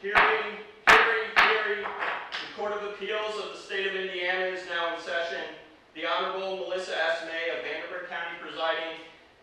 [0.00, 0.56] Hearing,
[0.88, 1.84] hearing, hearing.
[1.84, 5.44] The Court of Appeals of the State of Indiana is now in session.
[5.94, 7.18] The Honorable Melissa S.
[7.26, 8.96] May of Vanderburgh County presiding.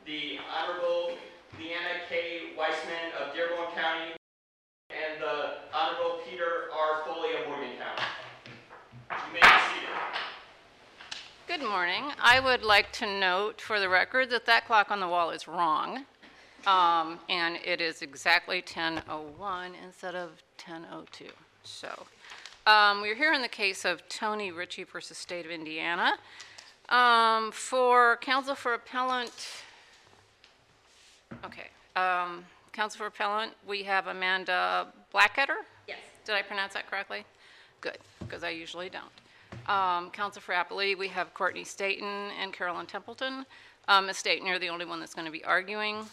[0.07, 1.13] The Honorable
[1.59, 2.57] Leanna K.
[2.57, 4.13] Weissmann of Dearborn County.
[4.89, 7.05] And the Honorable Peter R.
[7.05, 8.01] Foley of Morgan County.
[9.11, 9.93] You may be seated.
[11.45, 12.13] Good morning.
[12.19, 15.47] I would like to note for the record that that clock on the wall is
[15.47, 16.07] wrong.
[16.65, 21.31] Um, and it is exactly 10:01 instead of 10:02.
[21.63, 22.05] So,
[22.65, 26.17] um, we're here in the case of Tony Richey versus State of Indiana.
[26.89, 29.63] Um, for counsel for appellant,
[31.45, 35.63] okay, um, counsel for appellant, we have Amanda Blackketter?
[35.87, 35.97] Yes.
[36.25, 37.25] Did I pronounce that correctly?
[37.79, 39.69] Good, because I usually don't.
[39.69, 43.45] Um, Counsel for Appellee, we have Courtney Staton and Carolyn Templeton.
[43.87, 44.17] Um, Ms.
[44.17, 46.05] Staton, you're the only one that's going to be arguing.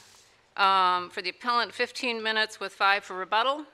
[0.56, 3.64] Um, For the appellant, 15 minutes with five for rebuttal.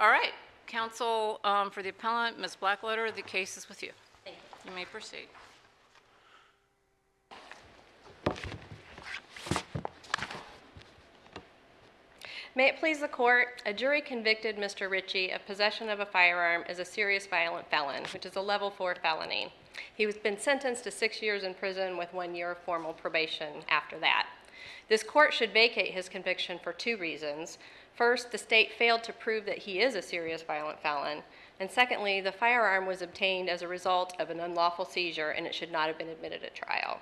[0.00, 0.32] All right,
[0.66, 2.56] counsel um, for the appellant, Ms.
[2.60, 3.92] Blackketter, the case is with you.
[4.24, 4.70] Thank you.
[4.70, 5.28] You may proceed.
[12.56, 14.90] May it please the court, a jury convicted Mr.
[14.90, 18.70] Richey of possession of a firearm as a serious violent felon, which is a level
[18.70, 19.52] four felony.
[19.94, 23.62] He was been sentenced to six years in prison with one year of formal probation
[23.68, 24.26] after that.
[24.88, 27.58] This court should vacate his conviction for two reasons.
[27.94, 31.22] First, the state failed to prove that he is a serious violent felon.
[31.60, 35.54] And secondly, the firearm was obtained as a result of an unlawful seizure and it
[35.54, 36.98] should not have been admitted at trial.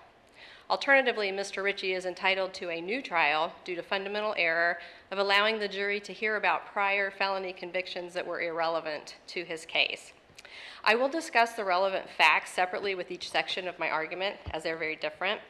[0.68, 1.62] Alternatively, Mr.
[1.62, 4.78] Richey is entitled to a new trial due to fundamental error
[5.10, 9.66] of allowing the jury to hear about prior felony convictions that were irrelevant to his
[9.66, 10.12] case.
[10.84, 14.76] I will discuss the relevant facts separately with each section of my argument, as they're
[14.76, 15.40] very different.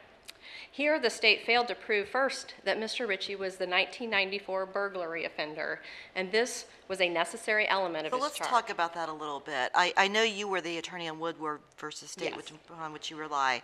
[0.73, 3.07] Here, the state failed to prove first that Mr.
[3.07, 5.81] Richey was the 1994 burglary offender,
[6.15, 9.39] and this was a necessary element of So his let's talk about that a little
[9.39, 9.69] bit.
[9.75, 12.37] I, I know you were the attorney on Woodward versus State, Yes.
[12.37, 13.61] which, upon which you rely.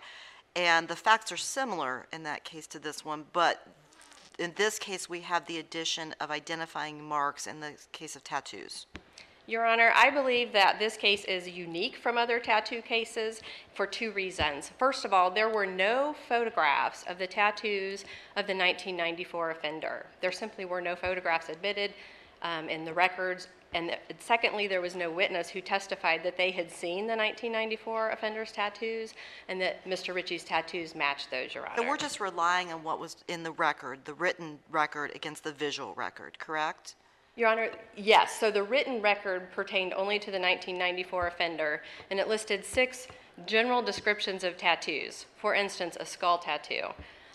[0.54, 3.66] And the facts are similar in that case to this one, but
[4.38, 8.86] in this case, we have the addition of identifying marks in the case of tattoos.
[9.50, 13.40] Your Honor, I believe that this case is unique from other tattoo cases
[13.74, 14.70] for two reasons.
[14.78, 18.02] First of all, there were no photographs of the tattoos
[18.36, 20.06] of the 1994 offender.
[20.20, 21.92] There simply were no photographs admitted
[22.42, 23.48] um, in the records.
[23.74, 28.52] And secondly, there was no witness who testified that they had seen the 1994 offender's
[28.52, 29.14] tattoos
[29.48, 30.14] and that Mr.
[30.14, 31.82] Richey's tattoos matched those, Your Honor.
[31.82, 35.52] So we're just relying on what was in the record, the written record against the
[35.52, 36.94] visual record, correct?
[37.36, 38.38] Your Honor, yes.
[38.38, 43.06] So the written record pertained only to the 1994 offender, and it listed six
[43.46, 45.26] general descriptions of tattoos.
[45.36, 46.88] For instance, a skull tattoo,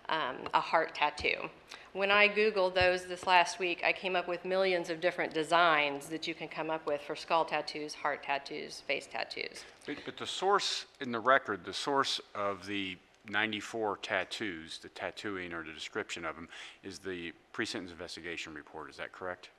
[0.10, 1.50] um, a heart tattoo.
[1.94, 6.08] When I Googled those this last week, I came up with millions of different designs
[6.10, 9.64] that you can come up with for skull tattoos, heart tattoos, face tattoos.
[9.88, 12.98] But but the source in the record, the source of the
[13.30, 16.48] 94 tattoos, the tattooing or the description of them,
[16.84, 19.50] is the pre-sentence investigation report, is that correct?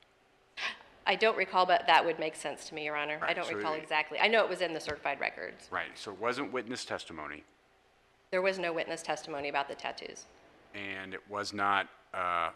[1.07, 3.17] I don't recall, but that would make sense to me, Your Honor.
[3.21, 4.19] I Right, don't so recall it- exactly.
[4.19, 5.69] I know it was in the certified records.
[5.71, 7.43] Right, so it wasn't witness testimony,
[8.29, 10.25] There was no witness testimony about the tattoos.
[10.75, 12.49] and it was not uh,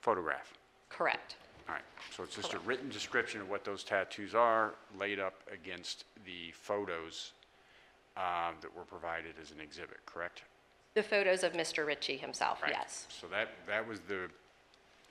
[0.00, 0.52] photograph.
[0.88, 1.36] Correct.
[1.68, 5.34] All right, so it's just a written description of what those tattoos are, laid up
[5.52, 7.32] against the photos
[8.16, 10.42] uh, that were provided as an exhibit, correct?
[10.94, 11.86] The photos of Mr.
[11.86, 12.72] Richey himself, Right.
[12.72, 13.06] yes.
[13.08, 14.28] So that, that was the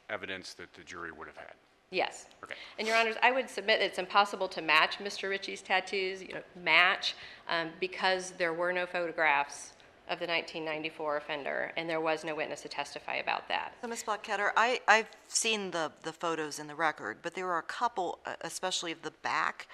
[0.10, 1.54] evidence that the jury would have had.
[1.92, 2.28] Yes.
[2.44, 2.56] Okay.
[2.78, 5.30] And Your Honors, I would submit that it's impossible to match Mr.
[5.30, 7.16] Richey's tattoos, you know, match,
[7.48, 9.74] um, because there were no photographs
[10.10, 13.74] of the 1994 offender, and there was no witness to testify about that.
[13.82, 14.04] So, Ms.
[14.04, 18.20] Blackketter, I, I've seen the, the photos in the record, but there are a couple,
[18.26, 19.68] uh, especially of the back,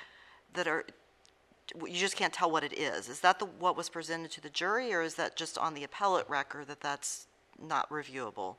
[0.53, 0.86] that are,
[1.82, 3.08] you just can't tell what it is.
[3.08, 5.86] Is that the, what was presented to the jury, or is that just on the
[5.86, 7.28] appellate record that that's
[7.62, 8.56] not reviewable?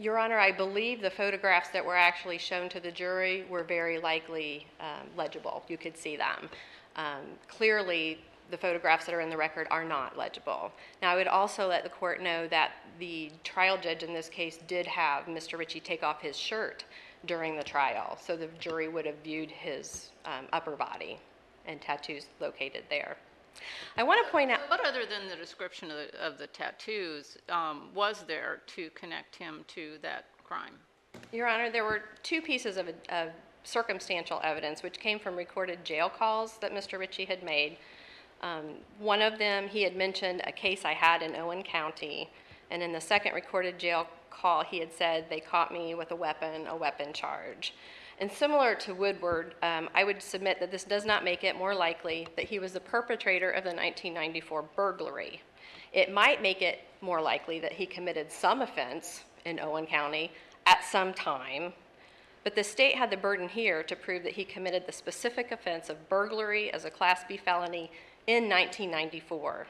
[0.00, 3.98] Your Honor, I believe the photographs that were actually shown to the jury were very
[3.98, 5.64] likely um, legible.
[5.66, 6.48] You could see them.
[6.94, 8.20] Um, Clearly,
[8.52, 10.70] the photographs that are in the record are not legible.
[11.02, 14.60] Now, I would also let the court know that the trial judge in this case
[14.68, 15.58] did have Mr.
[15.58, 16.84] Richey take off his shirt
[17.26, 21.18] during the trial, so the jury would have viewed his um, upper body
[21.66, 23.16] and tattoos located there.
[23.96, 24.60] I want to point out.
[24.68, 29.36] What other than the description of the, of the tattoos um, was there to connect
[29.36, 30.74] him to that crime?
[31.32, 33.30] Your Honor, there were two pieces of, of
[33.64, 36.98] circumstantial evidence which came from recorded jail calls that Mr.
[36.98, 37.76] Richey had made.
[38.40, 42.30] Um, one of them, he had mentioned a case I had in Owen County,
[42.70, 46.16] and in the second recorded jail call, he had said, They caught me with a
[46.16, 47.74] weapon, a weapon charge.
[48.20, 51.74] And similar to Woodward, um, I would submit that this does not make it more
[51.74, 55.40] likely that he was the perpetrator of the 1994 burglary.
[55.92, 60.32] It might make it more likely that he committed some offense in Owen County
[60.66, 61.72] at some time,
[62.42, 65.88] but the state had the burden here to prove that he committed the specific offense
[65.88, 67.90] of burglary as a Class B felony
[68.26, 69.66] in 1994,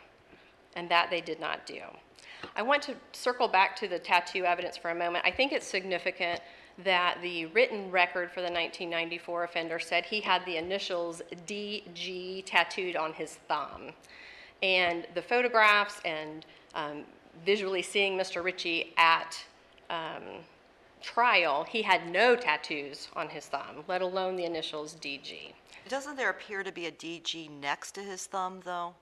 [0.75, 1.81] and that they did not do.
[2.57, 5.25] I want to circle back to the tattoo evidence for a moment.
[5.27, 6.41] I think it's significant
[6.85, 12.97] that the written record for the 1994 offender said he had the initials DG tattooed
[12.97, 13.91] on his thumb.
[14.63, 17.05] And the photographs and um,
[17.45, 18.43] visually seeing Mr.
[18.43, 19.45] Richey at
[19.91, 20.45] um,
[21.03, 25.53] trial, he had no tattoos on his thumb, let alone the initials DG.
[25.89, 28.95] Doesn't there appear to be a DG next to his thumb, though?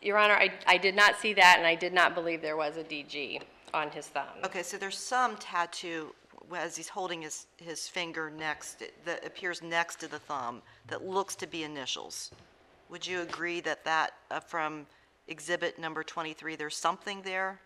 [0.00, 2.76] Your Honor, I, I did not see that, and I did not believe there was
[2.76, 3.40] a DG
[3.72, 4.24] on his thumb.
[4.44, 6.14] Okay, so there's some tattoo
[6.54, 11.34] as he's holding his, his finger next, that appears next to the thumb that looks
[11.36, 12.30] to be initials.
[12.90, 14.86] Would you agree that that, uh, from
[15.28, 17.60] exhibit number 23, there's something there?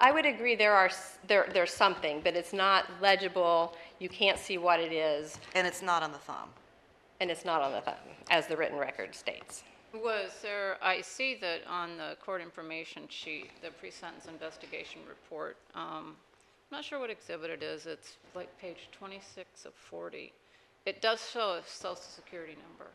[0.00, 0.90] I would agree there are,
[1.28, 5.82] there, there's something, but it's not legible, you can't see what it is, And it's
[5.82, 6.50] not on the thumb?
[7.20, 7.94] and it's not on the thumb,
[8.30, 9.62] as the written record states.
[9.94, 15.86] Was there, I see that on the court information sheet, the pre-sentence investigation report, um,
[15.86, 16.16] I'm
[16.74, 20.32] not sure what exhibit it is, it's like page 26 of 40.
[20.86, 22.90] It does show a social security number.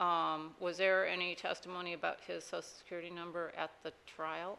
[0.00, 4.58] Um, Was there any testimony about his social security number at the trial?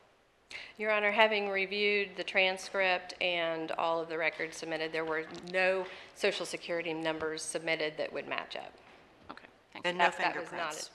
[0.77, 5.85] Your Honor, having reviewed the transcript and all of the records submitted, there were no
[6.15, 8.73] social security numbers submitted that would match up.
[9.31, 9.89] Okay, thank you.
[9.89, 10.87] And no That- that was not fingerprints?
[10.87, 10.89] it.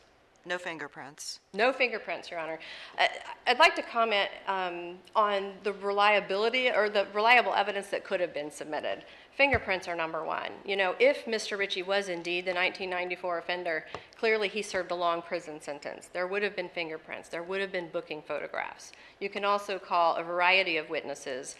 [0.46, 1.40] No fingerprints?
[1.54, 2.60] No fingerprints, Your Honor.
[2.96, 3.10] I-
[3.48, 8.32] I'd like to comment um, on the reliability or the reliable evidence that could have
[8.32, 9.04] been submitted.
[9.37, 10.50] Fingerprints are number one.
[10.64, 11.58] You know, if Mr.
[11.58, 13.84] Richey was indeed the 1994 offender,
[14.16, 16.08] clearly he served a long prison sentence.
[16.12, 17.28] There would have been fingerprints.
[17.28, 18.93] There would have been booking photographs.
[19.20, 21.56] You can also call a variety of witnesses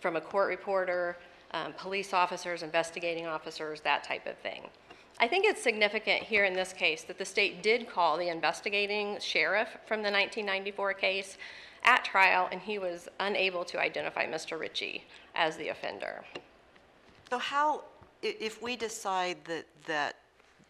[0.00, 1.16] from a court reporter,
[1.52, 4.64] um, police officers, investigating officers, that type of thing.
[5.18, 9.18] I think it's significant here in this case that the state did call the investigating
[9.20, 11.38] sheriff from the 1994 case
[11.84, 14.58] at trial, and he was unable to identify Mr.
[14.58, 16.24] Richey as the offender.
[17.30, 17.82] So how,
[18.22, 20.16] if we decide that, that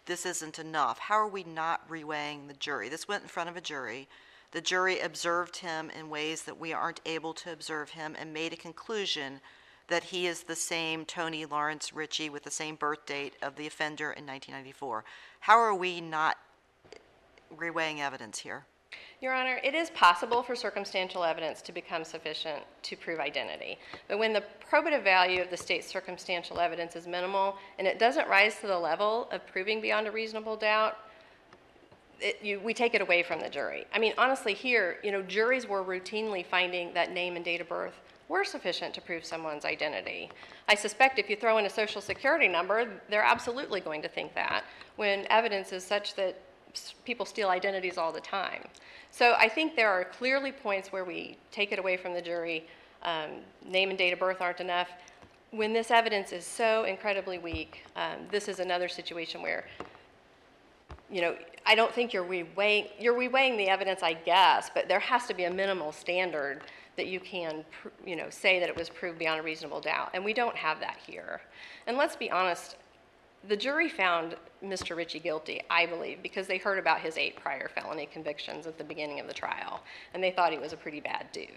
[0.06, 2.88] this isn't enough, how are we not reweighing the jury?
[2.88, 4.08] This went in front of a jury.
[4.50, 8.52] The jury observed him in ways that we aren't able to observe him and made
[8.52, 9.40] a conclusion
[9.88, 13.66] that he is the same Tony Lawrence Richey with the same birth date of the
[13.66, 15.04] offender in 1994.
[15.40, 16.38] How are we not
[17.54, 18.64] reweighing evidence here?
[19.20, 23.78] Your Honor, it is possible for circumstantial evidence to become sufficient to prove identity.
[24.08, 28.28] But when the probative value of the state's circumstantial evidence is minimal and it doesn't
[28.28, 30.98] rise to the level of proving beyond a reasonable doubt,
[32.20, 33.86] it, you, we take it away from the jury.
[33.92, 37.68] I mean, honestly, here, you know, juries were routinely finding that name and date of
[37.68, 37.94] birth
[38.28, 40.30] were sufficient to prove someone's identity.
[40.68, 44.34] I suspect if you throw in a social security number, they're absolutely going to think
[44.34, 44.64] that
[44.96, 46.38] when evidence is such that
[47.04, 48.64] people steal identities all the time.
[49.10, 52.66] So I think there are clearly points where we take it away from the jury.
[53.02, 54.88] Um, name and date of birth aren't enough.
[55.50, 59.66] When this evidence is so incredibly weak, um, this is another situation where
[61.10, 64.98] you know, I don't think you're reweighing, you're reweighing the evidence, I guess, but there
[64.98, 66.62] has to be a minimal standard
[66.96, 67.64] that you can,
[68.06, 70.80] you know, say that it was proved beyond a reasonable doubt, and we don't have
[70.80, 71.40] that here.
[71.86, 72.76] And let's be honest,
[73.48, 74.96] the jury found Mr.
[74.96, 78.84] Richey guilty, I believe, because they heard about his eight prior felony convictions at the
[78.84, 79.82] beginning of the trial,
[80.14, 81.48] and they thought he was a pretty bad dude.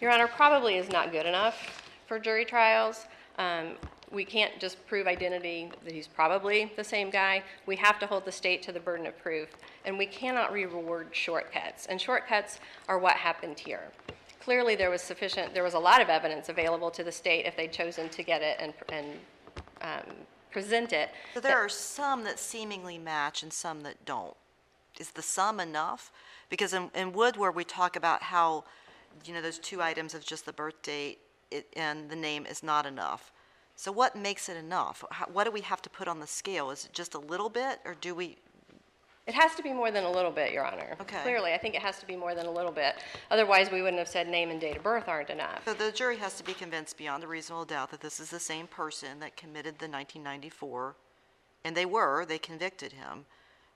[0.00, 3.06] Your Honor, probably is not good enough for jury trials.
[3.38, 3.72] Um,
[4.12, 7.42] We can't just prove identity that he's probably the same guy.
[7.66, 9.48] We have to hold the state to the burden of proof,
[9.84, 11.86] and we cannot reward shortcuts.
[11.86, 13.90] And shortcuts are what happened here.
[14.40, 17.56] Clearly, there was sufficient, there was a lot of evidence available to the state if
[17.56, 19.06] they'd chosen to get it and, and
[19.82, 20.14] um,
[20.52, 21.10] present it.
[21.34, 24.36] So there are some that seemingly match and some that don't.
[25.00, 26.12] Is the sum enough?
[26.48, 28.64] Because in, in Wood, where we talk about how,
[29.24, 31.18] you know, those two items of just the birth date
[31.50, 33.32] it, and the name is not enough.
[33.76, 35.04] So what makes it enough?
[35.10, 36.70] How, what do we have to put on the scale?
[36.70, 38.36] Is it just a little bit, or do we?
[39.26, 40.96] It has to be more than a little bit, Your Honor.
[41.00, 41.20] Okay.
[41.22, 42.94] Clearly, I think it has to be more than a little bit.
[43.30, 45.62] Otherwise, we wouldn't have said name and date of birth aren't enough.
[45.64, 48.40] So the jury has to be convinced beyond a reasonable doubt that this is the
[48.40, 50.94] same person that committed the 1994,
[51.64, 52.24] and they were.
[52.24, 53.26] They convicted him.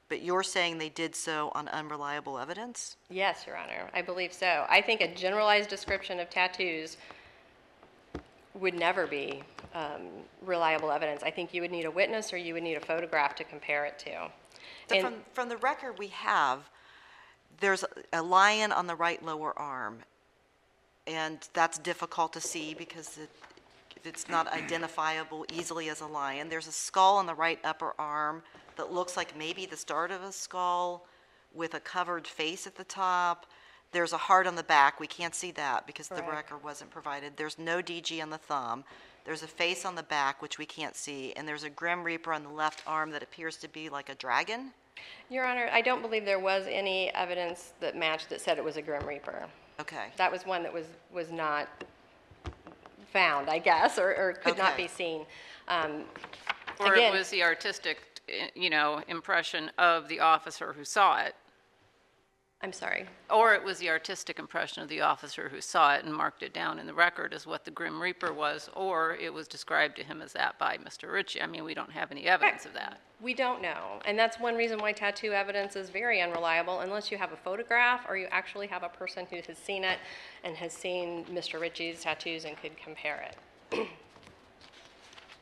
[0.09, 2.97] but you're saying they did so on unreliable evidence?
[3.11, 4.67] Yes, Your Honor, I believe so.
[4.69, 6.97] I think a generalized description of tattoos
[8.55, 9.43] would never be
[9.75, 10.03] um,
[10.43, 11.23] reliable evidence.
[11.23, 13.85] I think you would need a witness or you would need a photograph to compare
[13.85, 14.31] it to.
[14.89, 16.69] So And- from, from the record we have,
[17.61, 20.03] there's a- a lion on the right lower arm,
[21.07, 23.31] and that's difficult to see because it,
[24.03, 26.49] it's not identifiable easily as a lion.
[26.49, 28.43] There's a skull on the right upper arm
[28.77, 31.07] that looks like maybe the start of a skull
[31.53, 33.47] with a covered face at the top.
[33.93, 35.01] There's a heart on the back.
[35.01, 36.51] We can't see that because the Correct.
[36.51, 37.37] record wasn't provided.
[37.37, 38.85] There's no DG on the thumb.
[39.25, 42.33] There's a face on the back, which we can't see, and there's a Grim Reaper
[42.33, 44.71] on the left arm that appears to be like a dragon.
[45.29, 48.77] Your Honor, I don't believe there was any evidence that matched that said it was
[48.77, 49.47] a Grim Reaper.
[49.81, 50.07] Okay.
[50.17, 51.69] That was one that was, was not
[53.13, 54.85] found, I guess, or, or could not Okay.
[54.85, 55.27] be seen.
[55.69, 56.05] Um,
[56.79, 61.19] Or it Again- was the artistic, eh, you know, impression of the officer who saw
[61.21, 61.35] it.
[62.63, 63.07] I'm sorry.
[63.31, 66.53] Or it was the artistic impression of the officer who saw it and marked it
[66.53, 70.05] down in the record as what the Grim Reaper was, or it was described to
[70.05, 71.11] him as that by Mr.
[71.11, 71.41] Richey.
[71.41, 73.01] I mean, we don't have any evidence of that.
[73.19, 77.17] We don't know, and that's one reason why tattoo evidence is very unreliable unless you
[77.17, 79.99] have a photograph or you actually have a person who has seen it
[80.45, 81.59] and has seen Mr.
[81.59, 83.27] Richey's tattoos and could compare
[83.73, 83.89] it.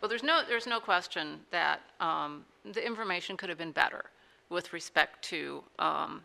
[0.00, 4.04] Well, there's no, there's no question that um, the information could have been better
[4.48, 6.22] with respect to um,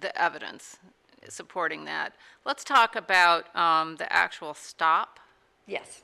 [0.00, 0.76] the evidence
[1.28, 2.14] supporting that.
[2.44, 5.20] Let's talk about um, the actual stop.
[5.66, 6.02] Yes,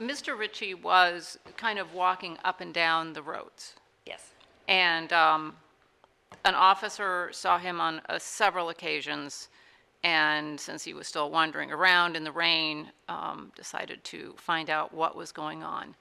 [0.00, 0.36] Mr.
[0.36, 3.74] Richey was kind of walking up and down the roads.
[4.06, 4.32] yes,
[4.66, 5.54] And um,
[6.44, 9.48] an officer saw him on uh, several occasions,
[10.02, 14.92] and since he was still wandering around in the rain, um, decided to find out
[14.92, 15.94] what was going on.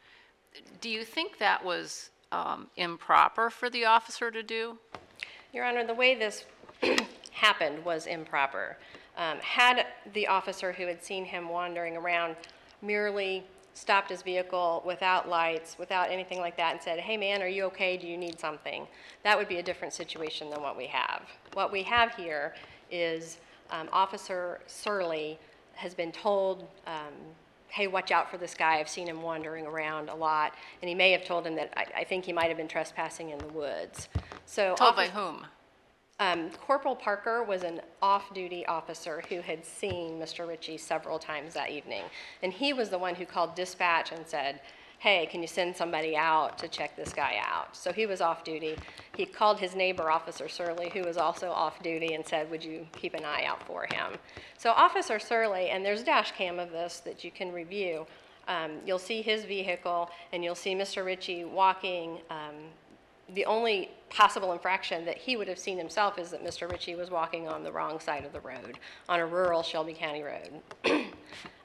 [0.79, 4.77] Do you think that was um, improper for the officer to do?
[5.53, 6.45] Your Honor, the way this
[7.31, 8.77] happened was improper.
[9.17, 12.35] Um, Had the officer who had seen him wandering around
[12.81, 17.47] merely stopped his vehicle without lights, without anything like that, and said, hey, man, are
[17.47, 17.97] you okay?
[17.97, 18.87] Do you need something?
[19.23, 21.23] That would be a different situation than what we have.
[21.53, 22.53] What we have here
[22.89, 23.37] is
[23.69, 25.39] um, Officer Surley
[25.73, 27.13] has been told, um,
[27.71, 28.79] hey, watch out for this guy.
[28.79, 30.55] I've seen him wandering around a lot.
[30.81, 33.29] And he may have told him that I, I think he might have been trespassing
[33.29, 34.09] in the woods.
[34.45, 35.45] So Told by whom?
[36.19, 40.47] um, Corporal Parker was an off-duty officer who had seen Mr.
[40.47, 42.03] Richey several times that evening.
[42.43, 44.59] And he was the one who called dispatch and said,
[45.01, 47.75] hey, can you send somebody out to check this guy out?
[47.75, 48.75] So he was off-duty.
[49.17, 53.15] He called his neighbor, Officer Surley, who was also off-duty, and said, would you keep
[53.15, 54.19] an eye out for him?
[54.59, 58.05] So Officer Surley, and there's dash cam of this that you can review,
[58.47, 61.03] um, you'll see his vehicle, and you'll see Mr.
[61.03, 62.53] Richey walking um,
[63.33, 66.69] the only possible infraction that he would have seen himself is that Mr.
[66.69, 68.77] Richey was walking on the wrong side of the road,
[69.09, 70.61] on a rural Shelby County road.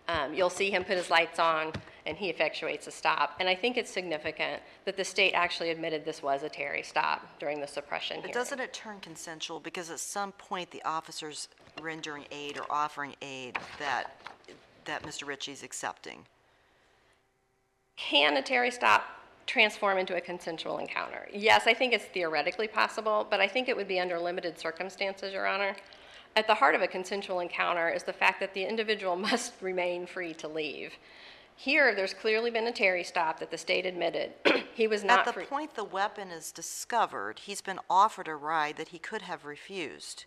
[0.09, 1.73] Um, You'll see him put his lights on,
[2.07, 3.37] and he effectuates a stop.
[3.41, 7.27] And I think it's significant that the state actually admitted this was a Terry stop
[7.41, 8.35] during the suppression But hearing.
[8.35, 9.59] doesn't it turn consensual?
[9.61, 11.49] Because at some point, the officer's
[11.83, 14.13] rendering aid or offering aid that,
[14.85, 15.27] that Mr.
[15.27, 16.25] Richey's accepting.
[17.97, 19.05] Can a Terry stop
[19.47, 21.29] transform into a consensual encounter?
[21.33, 25.33] Yes, I think it's theoretically possible, but I think it would be under limited circumstances,
[25.33, 25.75] Your Honor.
[26.37, 30.07] At the heart of a consensual encounter is the fact that the individual must remain
[30.07, 30.93] free to leave.
[31.57, 34.33] Here, there's clearly been a Terry stop that the state admitted.
[34.77, 35.21] He was not.
[35.21, 35.45] At the free.
[35.47, 40.27] point the weapon is discovered, he's been offered a ride that he could have refused.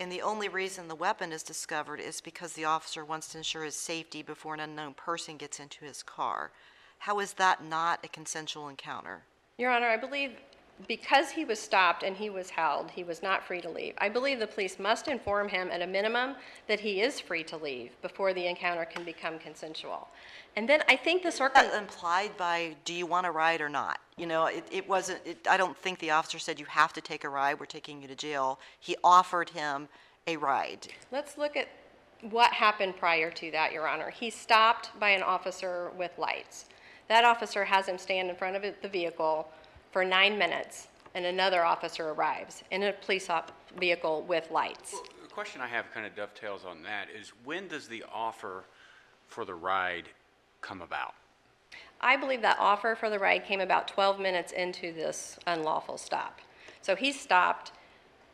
[0.00, 3.62] And the only reason the weapon is discovered is because the officer wants to ensure
[3.62, 6.50] his safety before an unknown person gets into his car.
[6.98, 9.22] How is that not a consensual encounter?
[9.58, 10.32] Your Honor, I believe
[10.86, 13.94] because he was stopped and he was held, he was not free to leave.
[13.98, 16.36] I believe the police must inform him at a minimum
[16.68, 20.08] that he is free to leave before the encounter can become consensual.
[20.56, 21.30] And then I think the.
[21.54, 24.00] That implied by, do you want a ride or not?
[24.16, 27.00] You know, it, it wasn't, it, I don't think the officer said, you have to
[27.00, 28.58] take a ride, we're taking you to jail.
[28.78, 29.88] He offered him
[30.26, 30.88] a ride.
[31.10, 31.68] Let's look at
[32.30, 34.10] what happened prior to that, Your Honor.
[34.10, 36.66] He stopped by an officer with lights.
[37.08, 39.48] That officer has him stand in front of the vehicle
[39.90, 44.94] for nine minutes, and another officer arrives in a police op- vehicle with lights.
[45.22, 48.64] The question I have kind of dovetails on that is when does the offer
[49.26, 50.08] for the ride
[50.60, 51.14] come about?
[52.00, 56.40] I believe that offer for the ride came about 12 minutes into this unlawful stop.
[56.80, 57.72] So he stopped,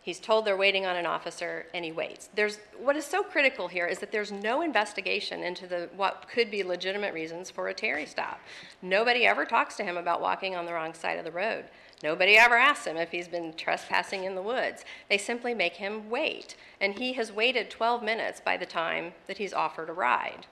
[0.05, 2.29] He's told they're waiting on an officer, and he waits.
[2.35, 6.51] There's, what is so critical here is that there's no investigation into the, what could
[6.51, 8.39] be legitimate reasons for a Terry stop.
[8.83, 11.65] Nobody ever talks to him about walking on the wrong side of the road.
[12.03, 14.85] Nobody ever asks him if he's been trespassing in the woods.
[15.09, 19.39] They simply make him wait, and he has waited 12 minutes by the time that
[19.39, 20.47] he's offered a ride.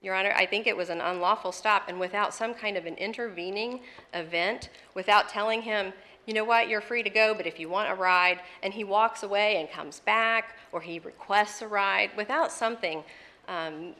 [0.00, 2.96] Your Honor, I think it was an unlawful stop, and without some kind of an
[2.96, 3.82] intervening
[4.12, 5.92] event, without telling him,
[6.26, 8.84] you know what, you're free to go, but if you want a ride, and he
[8.84, 13.02] walks away and comes back, or he requests a ride, without something,
[13.48, 13.94] um,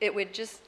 [0.00, 0.60] it would just,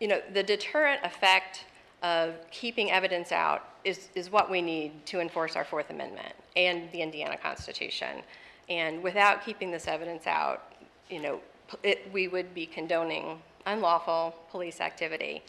[0.00, 1.64] you know, the deterrent effect
[2.02, 6.90] of keeping evidence out is, is what we need to enforce our Fourth Amendment and
[6.92, 8.22] the Indiana Constitution.
[8.68, 10.72] And without keeping this evidence out,
[11.10, 11.40] you know,
[11.82, 15.42] it, we would be condoning unlawful police activity.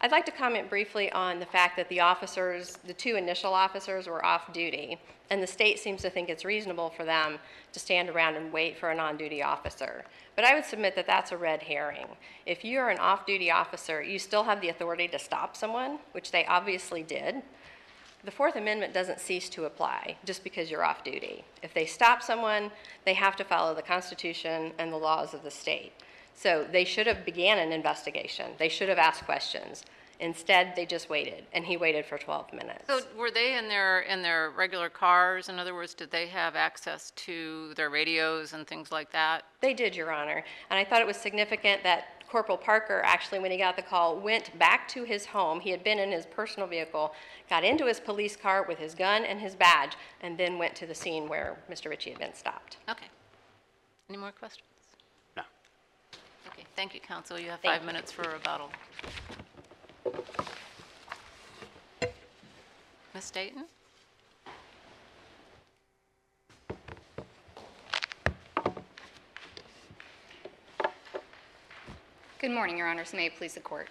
[0.00, 4.06] I'd like to comment briefly on the fact that the officers, the two initial officers,
[4.06, 4.98] were off duty,
[5.30, 7.38] and the state seems to think it's reasonable for them
[7.72, 10.04] to stand around and wait for a on duty officer.
[10.36, 12.06] But I would submit that that's a red herring.
[12.44, 16.32] If you're an off duty officer, you still have the authority to stop someone, which
[16.32, 17.36] they obviously did.
[18.24, 21.44] The Fourth Amendment doesn't cease to apply just because you're off duty.
[21.62, 22.70] If they stop someone,
[23.04, 25.92] they have to follow the Constitution and the laws of the state.
[26.34, 28.52] So they should have began an investigation.
[28.58, 29.84] They should have asked questions.
[30.20, 32.84] Instead, they just waited, and he waited for 12 minutes.
[32.86, 35.48] So were they in their, in their regular cars?
[35.48, 39.44] In other words, did they have access to their radios and things like that?
[39.60, 40.44] They did, Your Honor.
[40.70, 44.18] And I thought it was significant that Corporal Parker, actually, when he got the call,
[44.18, 45.60] went back to his home.
[45.60, 47.12] He had been in his personal vehicle,
[47.50, 50.86] got into his police car with his gun and his badge, and then went to
[50.86, 51.90] the scene where Mr.
[51.90, 52.78] Richey had been stopped.
[52.88, 53.06] Okay.
[54.08, 54.73] Any more questions?
[56.76, 56.82] No.
[56.82, 57.38] Okay, thank you, counsel.
[57.38, 57.86] You have Thank five you.
[57.86, 58.70] minutes for a rebuttal.
[63.14, 63.24] Ms.
[63.24, 63.64] Staton?
[72.40, 73.14] Good morning, Your Honors.
[73.14, 73.88] May it please the court.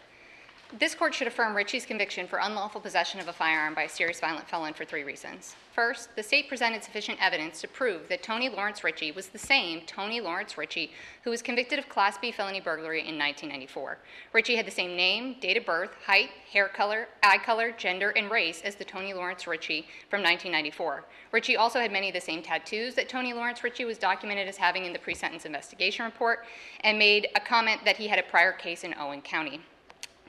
[0.79, 4.19] This court should affirm Richey's conviction for unlawful possession of a firearm by a serious
[4.19, 5.55] violent felon for three reasons.
[5.71, 9.81] First, the state presented sufficient evidence to prove that Tony Lawrence Richey was the same
[9.85, 10.91] Tony Lawrence Richey
[11.23, 13.99] who was convicted of Class B felony burglary in 1994.
[14.33, 18.31] Richey had the same name, date of birth, height, hair color, eye color, gender, and
[18.31, 21.05] race as the Tony Lawrence Richey from 1994.
[21.31, 24.57] Richey also had many of the same tattoos that Tony Lawrence Richey was documented as
[24.57, 26.45] having in the pre sentence investigation report
[26.81, 29.61] and made a comment that he had a prior case in Owen County.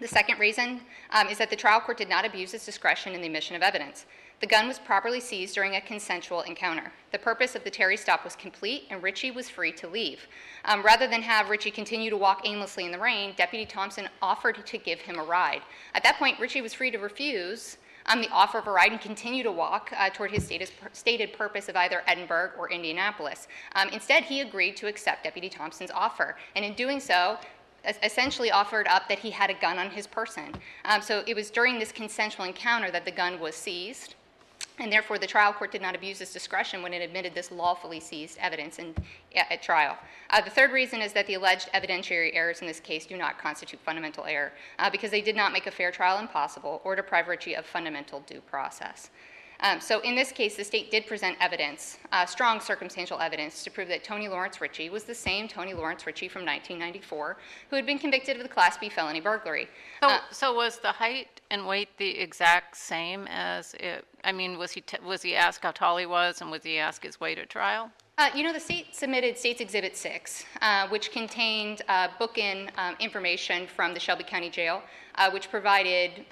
[0.00, 0.80] The second reason
[1.10, 3.62] um, is that the trial court did not abuse its discretion in the admission of
[3.62, 4.06] evidence.
[4.40, 6.92] The gun was properly seized during a consensual encounter.
[7.12, 10.26] The purpose of the Terry stop was complete, and Richey was free to leave.
[10.64, 14.66] Um, rather than have Richey continue to walk aimlessly in the rain, Deputy Thompson offered
[14.66, 15.62] to give him a ride.
[15.94, 19.00] At that point, Richey was free to refuse um, the offer of a ride and
[19.00, 23.46] continue to walk uh, toward his stated, stated purpose of either Edinburgh or Indianapolis.
[23.76, 27.38] Um, instead, he agreed to accept Deputy Thompson's offer, and in doing so,
[28.02, 30.54] essentially offered up that he had a gun on his person.
[30.84, 34.14] Um, so it was during this consensual encounter that the gun was seized,
[34.78, 38.00] and therefore the trial court did not abuse its discretion when it admitted this lawfully
[38.00, 38.94] seized evidence in,
[39.34, 39.96] at trial.
[40.30, 43.38] Uh, the third reason is that the alleged evidentiary errors in this case do not
[43.38, 47.28] constitute fundamental error uh, because they did not make a fair trial impossible or deprive
[47.28, 49.10] Richey of fundamental due process.
[49.60, 53.70] Um, so in this case, the state did present evidence, uh, strong circumstantial evidence, to
[53.70, 57.36] prove that Tony Lawrence Richey was the same Tony Lawrence Richey from 1994
[57.70, 59.68] who had been convicted of the Class B felony burglary.
[60.02, 64.58] So, Uh, so was the height and weight the exact same as it, I mean,
[64.58, 67.20] was he, t- was he asked how tall he was and was he asked his
[67.20, 67.90] weight at trial?
[68.16, 72.94] Uh, you know, the state submitted States Exhibit 6, uh, which contained uh, book-in um,
[73.00, 74.82] information from the Shelby County Jail,
[75.16, 76.24] uh, which provided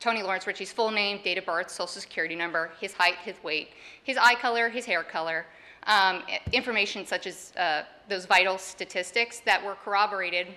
[0.00, 3.70] Tony Lawrence Richey's full name, date of birth, social security number, his height, his weight,
[4.04, 5.44] his eye color, his hair color,
[5.84, 10.48] um, information such as uh, those vital statistics that were corroborated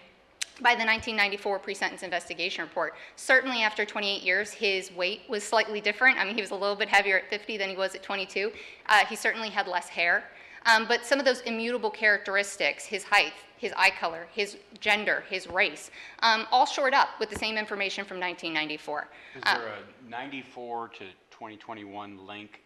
[0.61, 2.93] by the 1994 pre-sentence investigation report.
[3.15, 6.19] Certainly after 28 years, his weight was slightly different.
[6.19, 8.51] I mean, he was a little bit heavier at 50 than he was at 22.
[8.87, 10.23] Uh, he certainly had less hair.
[10.67, 15.45] Um, but some of those immutable characteristics, his height, his eye color, his gender, his
[15.47, 15.91] race,
[16.23, 19.07] um, all shored up with the same information from 1994.
[19.35, 20.97] Is Uh, there a 94 to
[21.29, 22.59] 2021 link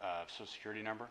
[0.00, 1.08] uh, social security number?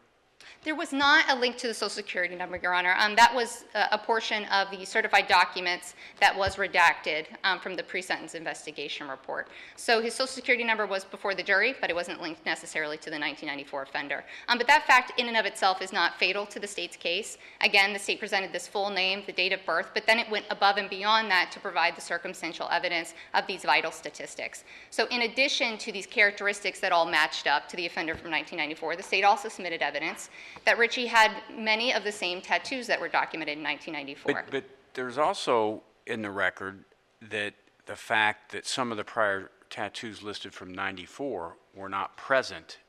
[0.66, 2.96] There was not a link to the social security number, Your Honor.
[2.98, 7.76] Um, that was a, a portion of the certified documents that was redacted um, from
[7.76, 9.48] the pre-sentence investigation report.
[9.76, 13.12] So his social security number was before the jury, but it wasn't linked necessarily to
[13.12, 14.24] the 1994 offender.
[14.48, 17.38] Um, but that fact, in and of itself, is not fatal to the state's case.
[17.62, 20.46] Again, the state presented this full name, the date of birth, but then it went
[20.50, 24.64] above and beyond that to provide the circumstantial evidence of these vital statistics.
[24.90, 28.96] So, in addition to these characteristics that all matched up to the offender from 1994,
[28.96, 30.25] the state also submitted evidence
[30.66, 34.34] that Richey had many of the same tattoos that were documented in 1994.
[34.34, 36.84] But, but there's also in the record
[37.30, 37.54] that
[37.86, 42.80] the fact that some of the prior tattoos listed from 94 were not present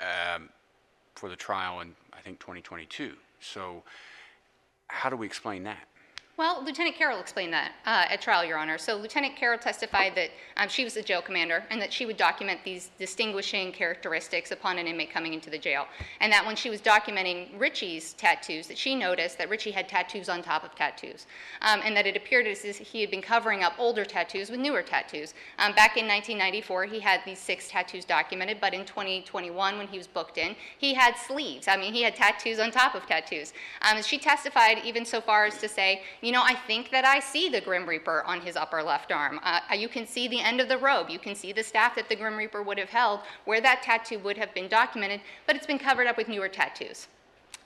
[0.00, 0.48] um,
[1.14, 3.14] for the trial in, I think, 2022.
[3.40, 3.82] So
[4.88, 5.88] how do we explain that?
[6.40, 8.78] Well, Lieutenant Carroll explained that uh, at trial, Your Honor.
[8.78, 12.16] So Lieutenant Carroll testified that um, she was the jail commander and that she would
[12.16, 15.86] document these distinguishing characteristics upon an inmate coming into the jail.
[16.18, 20.30] And that when she was documenting Richey's tattoos, that she noticed that Richey had tattoos
[20.30, 21.26] on top of tattoos,
[21.60, 24.60] um, and that it appeared as if he had been covering up older tattoos with
[24.60, 25.34] newer tattoos.
[25.58, 29.98] Um, back in 1994, he had these six tattoos documented, but in 2021, when he
[29.98, 31.68] was booked in, he had sleeves.
[31.68, 33.52] I mean, he had tattoos on top of tattoos.
[33.82, 37.20] Um, she testified even so far as to say, you know, I think that I
[37.20, 39.40] see the Grim Reaper on his upper left arm.
[39.42, 41.08] Uh, you can see the end of the robe.
[41.08, 44.18] You can see the staff that the Grim Reaper would have held, where that tattoo
[44.20, 47.08] would have been documented, but it's been covered up with newer tattoos.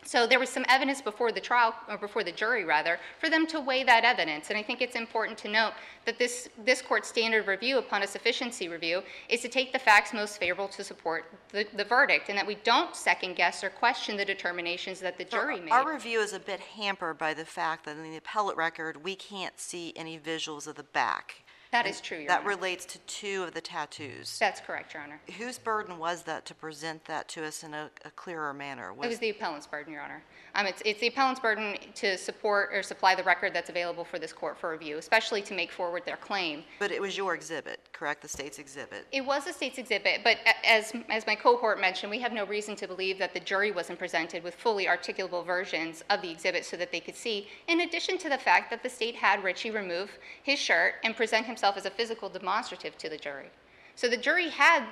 [0.04, 3.46] So there was some evidence before the trial, or before the jury rather, for them
[3.48, 4.50] to weigh that evidence.
[4.50, 5.72] And I think it's important to note
[6.04, 10.12] that this, this court's standard review upon a sufficiency review is to take the facts
[10.12, 14.16] most favorable to support the, the verdict, and that we don't second guess or question
[14.16, 15.72] the determinations that the jury made.
[15.72, 19.16] Our review is a bit hampered by the fact that in the appellate record, we
[19.16, 21.43] can't see any visuals of the back.
[21.74, 22.50] That is true, Your That Honor.
[22.50, 24.38] relates to two of the tattoos.
[24.38, 25.20] That's correct, Your Honor.
[25.38, 28.90] Whose burden was that to present that to us in a a clearer manner?
[29.02, 30.22] It was the appellant's burden, Your Honor.
[30.54, 34.20] Um, it's, it's the appellant's burden to support or supply the record that's available for
[34.20, 36.62] this court for review, especially to make forward their claim.
[36.78, 38.22] But it was your exhibit, correct?
[38.22, 39.08] The state's exhibit?
[39.10, 42.46] It was the state's exhibit, but a- as, as my cohort mentioned, we have no
[42.46, 46.64] reason to believe that the jury wasn't presented with fully articulable versions of the exhibit
[46.64, 49.72] so that they could see, in addition to the fact that the state had Richey
[49.72, 50.08] remove
[50.44, 53.50] his shirt and present himself as a physical demonstrative to the jury.
[53.96, 54.84] So the jury had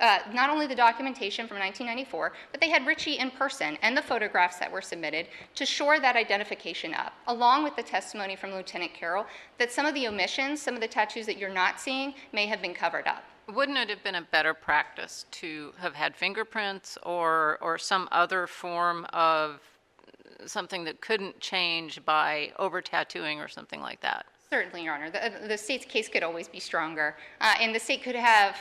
[0.00, 4.02] uh, not only the documentation from 1994, but they had Richey in person and the
[4.02, 8.94] photographs that were submitted to shore that identification up, along with the testimony from Lieutenant
[8.94, 9.26] Carroll
[9.58, 12.62] that some of the omissions, some of the tattoos that you're not seeing, may have
[12.62, 13.24] been covered up.
[13.52, 18.46] Wouldn't it have been a better practice to have had fingerprints or, or some other
[18.46, 19.60] form of
[20.46, 24.26] something that couldn't change by over tattooing or something like that?
[24.54, 25.10] Certainly, Your Honor.
[25.10, 27.16] The, the state's case could always be stronger.
[27.40, 28.56] Uh, and the state could have,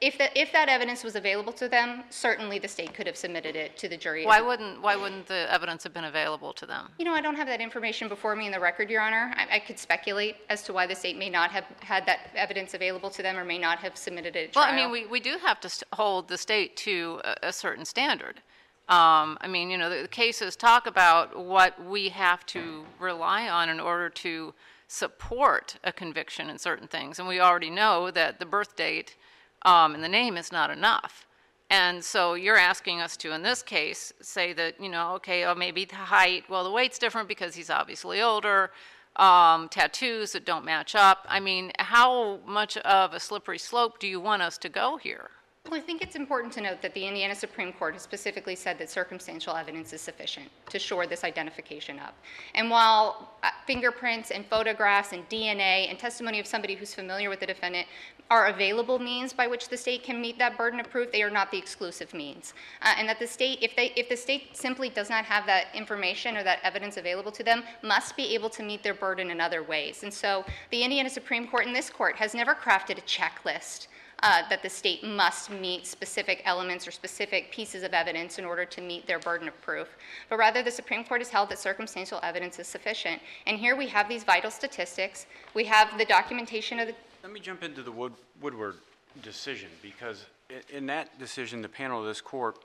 [0.00, 3.54] if, the, if that evidence was available to them, certainly the state could have submitted
[3.54, 4.26] it to the jury.
[4.26, 6.88] Why wouldn't, why wouldn't the evidence have been available to them?
[6.98, 9.32] You know, I don't have that information before me in the record, Your Honor.
[9.36, 12.74] I, I could speculate as to why the state may not have had that evidence
[12.74, 14.64] available to them or may not have submitted it Well.
[14.64, 18.42] I mean, we, we do have to hold the state to a, a certain standard.
[18.88, 23.48] Um, I mean, you know, the, the cases talk about what we have to rely
[23.48, 24.52] on in order to
[24.88, 27.18] support a conviction in certain things.
[27.18, 29.16] And we already know that the birth date
[29.62, 31.26] um, and the name is not enough.
[31.70, 35.54] And so you're asking us to, in this case, say that, you know, okay, oh,
[35.54, 38.70] maybe the height, well, the weight's different because he's obviously older,
[39.16, 41.26] um, tattoos that don't match up.
[41.28, 45.30] I mean, how much of a slippery slope do you want us to go here?
[45.68, 48.78] Well, I think it's important to note that the Indiana Supreme Court has specifically said
[48.78, 52.14] that circumstantial evidence is sufficient to shore this identification up.
[52.54, 57.40] And while uh, fingerprints and photographs and DNA and testimony of somebody who's familiar with
[57.40, 57.86] the defendant
[58.30, 61.28] are available means by which the state can meet that burden of proof, they are
[61.28, 62.54] not the exclusive means.
[62.80, 65.66] Uh, and that the state, if they, if the state simply does not have that
[65.74, 69.38] information or that evidence available to them, must be able to meet their burden in
[69.38, 70.02] other ways.
[70.02, 73.88] And so the Indiana Supreme Court and this court has never crafted a checklist
[74.22, 78.64] uh, that the state must meet specific elements or specific pieces of evidence in order
[78.64, 79.88] to meet their burden of proof.
[80.28, 83.22] But rather, the Supreme Court has held that circumstantial evidence is sufficient.
[83.46, 85.26] And here we have these vital statistics.
[85.54, 86.94] We have the documentation of the.
[87.22, 88.76] Let me jump into the Wood- Woodward
[89.22, 90.24] decision, because
[90.70, 92.58] in that decision, the panel of this court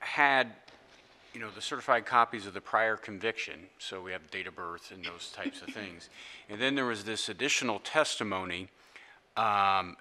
[0.00, 0.52] had,
[1.34, 4.92] you know, the certified copies of the prior conviction, so we have date of birth
[4.92, 6.08] and those types of things.
[6.48, 8.68] And then there was this additional testimony
[9.36, 9.96] um,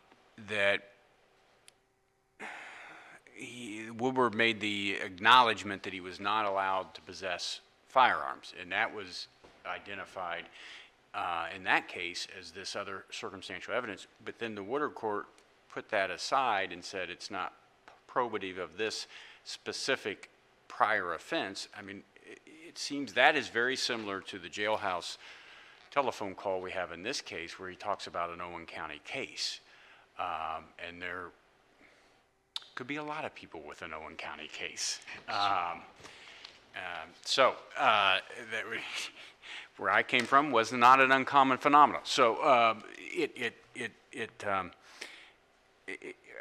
[0.49, 0.89] that
[3.33, 8.93] he, Woodward made the acknowledgement that he was not allowed to possess firearms, and that
[8.93, 9.27] was
[9.65, 10.45] identified
[11.13, 14.07] uh, in that case as this other circumstantial evidence.
[14.23, 15.25] But then the Woodward Court
[15.73, 17.53] put that aside and said it's not
[18.09, 19.07] probative of this
[19.43, 20.29] specific
[20.67, 25.17] prior offense, I mean, it, it seems that is very similar to the jailhouse
[25.91, 29.61] telephone call we have in this case, where he talks about an Owen County case.
[30.19, 31.25] Um, and there
[32.75, 34.99] could be a lot of people with an Owen County case.
[35.27, 35.81] Um,
[36.75, 38.19] um, So, uh,
[38.51, 38.81] that we-
[39.77, 42.01] where I came from was not an uncommon phenomenon.
[42.03, 44.71] So um, it, it, it, it, um,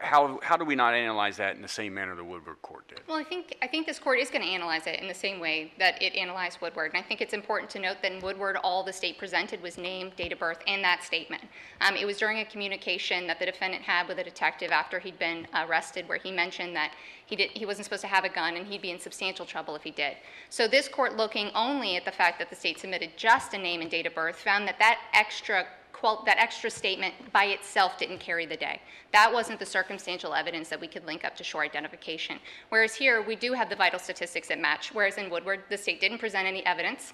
[0.01, 3.01] how, how do we not analyze that in the same manner the Woodward Court did?
[3.09, 5.41] Well, I think, I think this court is going to analyze it in the same
[5.41, 6.93] way that it analyzed Woodward.
[6.93, 9.79] And I think it's important to note that in Woodward, all the state presented was
[9.79, 11.43] name, date of birth, and that statement.
[11.81, 15.19] Um, It was during a communication that the defendant had with a detective after he'd
[15.19, 16.93] been arrested, where he mentioned that
[17.25, 19.75] he did, he wasn't supposed to have a gun and he'd be in substantial trouble
[19.75, 20.17] if he did.
[20.51, 23.81] So this court, looking only at the fact that the state submitted just a name
[23.81, 25.67] and date of birth, found that that extra
[26.03, 28.81] that extra statement by itself didn't carry the day.
[29.13, 32.39] That wasn't the circumstantial evidence that we could link up to shore identification.
[32.69, 36.01] Whereas here, we do have the vital statistics that match, whereas in Woodward, the state
[36.01, 37.13] didn't present any evidence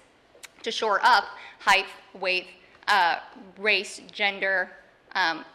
[0.63, 1.25] to shore up
[1.59, 1.85] height,
[2.19, 2.47] weight,
[2.87, 3.19] uh,
[3.57, 4.69] race, gender,
[5.15, 5.45] um,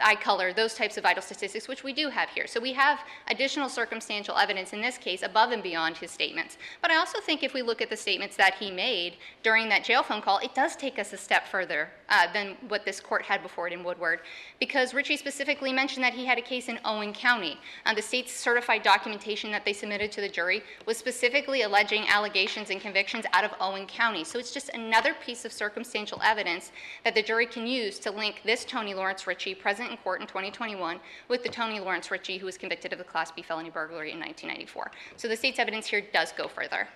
[0.00, 2.46] eye color, those types of vital statistics, which we do have here.
[2.46, 6.56] So we have additional circumstantial evidence in this case above and beyond his statements.
[6.80, 9.84] But I also think if we look at the statements that he made during that
[9.84, 13.22] jail phone call, it does take us a step further uh, than what this court
[13.22, 14.20] had before it in Woodward,
[14.60, 17.58] because Richey specifically mentioned that he had a case in Owen County.
[17.86, 22.68] Uh, the state's certified documentation that they submitted to the jury was specifically alleging allegations
[22.68, 24.24] and convictions out of Owen County.
[24.24, 26.70] So it's just another piece of circumstantial evidence
[27.02, 30.26] that the jury can use to link this Tony Lawrence Richey, present in court in
[30.26, 34.12] 2021, with the Tony Lawrence Richey who was convicted of a Class B felony burglary
[34.12, 34.90] in 1994.
[35.16, 36.88] So the state's evidence here does go further.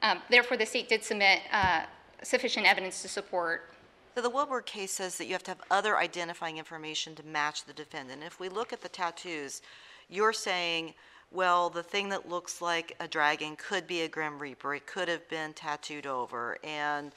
[0.00, 1.82] Um, Therefore, the state did submit uh,
[2.22, 3.70] sufficient evidence to support
[4.14, 7.64] So the Woodward case says that you have to have other identifying information to match
[7.64, 8.22] the defendant.
[8.24, 9.60] If we look at the tattoos,
[10.08, 10.94] you're saying,
[11.30, 14.74] well, the thing that looks like a dragon could be a Grim Reaper.
[14.74, 17.12] It could have been tattooed over, and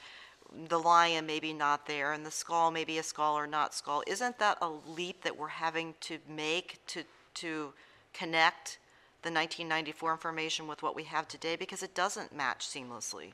[0.68, 4.02] the lion maybe not there, and the skull maybe a skull or not skull.
[4.06, 7.72] Isn't that a leap that we're having to make to, to
[8.12, 8.78] connect
[9.22, 11.56] the 1994 information with what we have today?
[11.56, 13.32] Because it doesn't match seamlessly.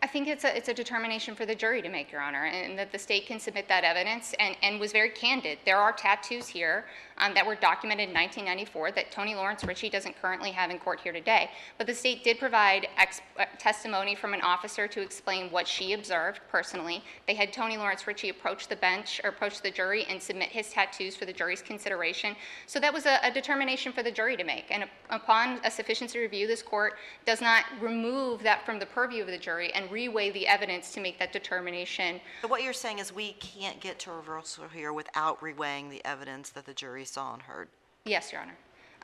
[0.00, 2.78] I think it's a, it's a determination for the jury to make, Your Honor, and
[2.78, 5.58] that the state can submit that evidence and, and was very candid.
[5.64, 6.84] There are tattoos here
[7.18, 11.00] um, that were documented in 1994 that Tony Lawrence Richey doesn't currently have in court
[11.00, 11.50] here today.
[11.78, 15.94] But the state did provide ex, uh, testimony from an officer to explain what she
[15.94, 17.02] observed personally.
[17.26, 20.70] They had Tony Lawrence Richey approach the bench or approach the jury and submit his
[20.70, 22.36] tattoos for the jury's consideration.
[22.66, 24.66] So that was a, a determination for the jury to make.
[24.70, 26.94] And upon a sufficiency review, this court
[27.26, 31.00] does not remove that from the purview of the jury and reweigh the evidence to
[31.00, 32.20] make that determination.
[32.42, 36.50] So what you're saying is we can't get to reversal here without reweighing the evidence
[36.50, 37.68] that the jury saw and heard.
[38.04, 38.56] Yes, Your Honor.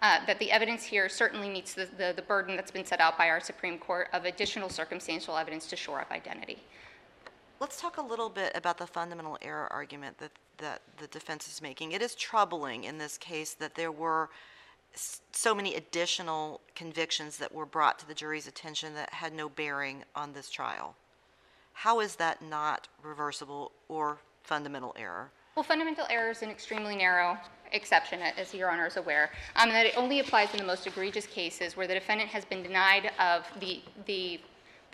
[0.02, 3.16] Uh, that the evidence here certainly meets the, the, the burden that's been set out
[3.16, 6.58] by our Supreme Court of additional circumstantial evidence to shore up identity.
[7.60, 11.62] Let's talk a little bit about the fundamental error argument that, that the defense is
[11.62, 11.92] making.
[11.92, 14.30] It is troubling in this case that there were
[14.94, 20.04] so many additional convictions that were brought to the jury's attention that had no bearing
[20.14, 20.94] on this trial.
[21.72, 25.30] How is that not reversible or fundamental error?
[25.56, 27.38] Well, fundamental error is an extremely narrow
[27.72, 30.86] exception, as Your Honor is aware, um, and that it only applies in the most
[30.86, 34.40] egregious cases where the defendant has been denied of the, the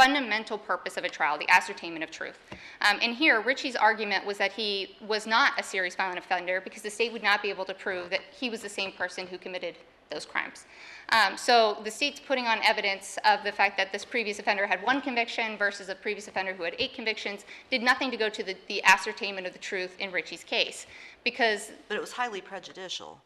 [0.00, 2.38] fundamental purpose of a trial, the ascertainment of truth.
[2.80, 6.80] Um, and here, Richey's argument was that he was not a serious violent offender because
[6.80, 9.36] the state would not be able to prove that he was the same person who
[9.36, 9.74] committed
[10.10, 10.64] those crimes.
[11.10, 14.82] Um, so the state's putting on evidence of the fact that this previous offender had
[14.82, 18.42] one conviction versus a previous offender who had eight convictions did nothing to go to
[18.42, 20.86] the, the ascertainment of the truth in Richey's case.
[21.24, 23.20] Because But it was highly prejudicial.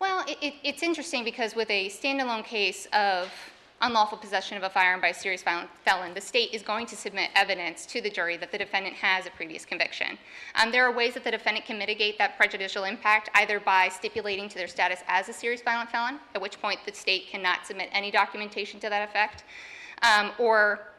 [0.00, 3.30] well, it, it, it's interesting because with a standalone case of
[3.82, 6.96] unlawful possession of a firearm by a serious violent felon, the state is going to
[6.96, 10.18] submit evidence to the jury that the defendant has a previous conviction.
[10.54, 14.48] Um, there are ways that the defendant can mitigate that prejudicial impact, either by stipulating
[14.48, 17.90] to their status as a serious violent felon, at which point the state cannot submit
[17.92, 19.44] any documentation to that effect,
[20.02, 20.92] um, or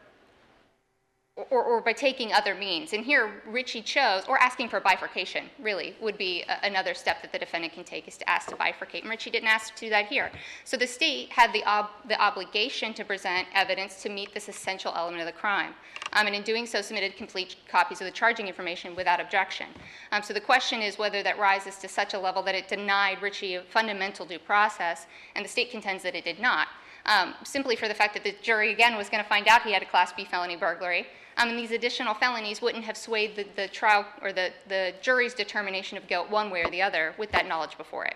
[1.51, 2.93] or, or by taking other means.
[2.93, 7.31] And here, Richey chose, or asking for bifurcation, really, would be a- another step that
[7.31, 9.01] the defendant can take, is to ask to bifurcate.
[9.01, 10.31] And Richey didn't ask to do that here.
[10.63, 14.93] So the state had the, ob- the obligation to present evidence to meet this essential
[14.95, 15.73] element of the crime.
[16.13, 19.67] Um, and in doing so, submitted complete copies of the charging information without objection.
[20.11, 23.21] Um, so the question is whether that rises to such a level that it denied
[23.21, 26.67] Richey a fundamental due process, and the state contends that it did not
[27.07, 29.71] um, simply for the fact that the jury, again, was going to find out he
[29.71, 31.07] had a Class B felony burglary.
[31.37, 35.35] Um, and these additional felonies wouldn't have swayed the, the trial or the, the jury's
[35.35, 38.15] determination of guilt one way or the other with that knowledge before it.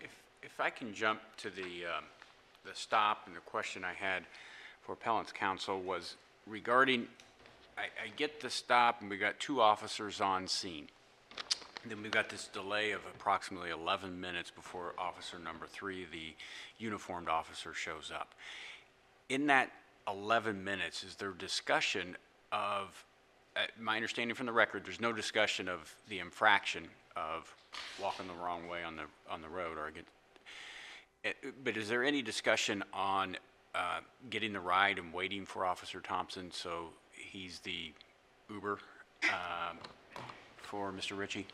[0.00, 0.10] If,
[0.42, 1.62] if I can jump to the,
[1.96, 2.04] um,
[2.64, 4.22] the stop and the question I had
[4.82, 6.14] for appellant's counsel was
[6.46, 7.08] regarding,
[7.76, 10.86] I, I get the stop and we got two officers on scene.
[11.86, 16.34] Then we've got this delay of approximately 11 minutes before officer number three, the
[16.78, 18.34] uniformed officer, shows up.
[19.28, 19.70] In that
[20.06, 22.16] 11 minutes, is there discussion
[22.52, 23.04] of,
[23.56, 27.54] uh, my understanding from the record, there's no discussion of the infraction of
[28.00, 30.10] walking the wrong way on the, on the road or against,
[31.24, 31.32] eh,
[31.64, 33.36] but is there any discussion on
[33.74, 37.92] uh, getting the ride and waiting for Officer Thompson so he's the
[38.50, 38.78] Uber
[39.24, 39.78] um,
[40.56, 41.16] for Mr.
[41.16, 41.46] Richey?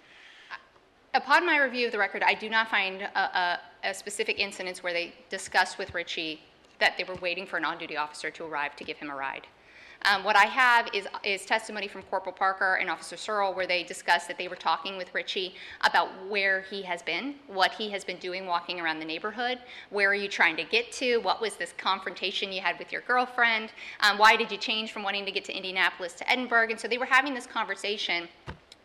[1.14, 4.82] Upon my review of the record, I do not find a, a, a specific incidence
[4.82, 6.40] where they discussed with Richey
[6.80, 9.46] that they were waiting for an on-duty officer to arrive to give him a ride.
[10.06, 13.82] Um, what I have is, is testimony from Corporal Parker and Officer Searle where they
[13.82, 18.04] discussed that they were talking with Richey about where he has been, what he has
[18.04, 21.56] been doing walking around the neighborhood, where are you trying to get to, what was
[21.56, 25.32] this confrontation you had with your girlfriend, um, why did you change from wanting to
[25.32, 28.28] get to Indianapolis to Edinburgh, and so they were having this conversation